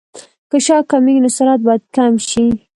[0.49, 2.45] که شعاع کمېږي نو سرعت باید کم شي